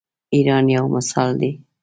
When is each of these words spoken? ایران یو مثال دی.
ایران 0.33 0.65
یو 0.75 0.85
مثال 0.95 1.31
دی. 1.41 1.51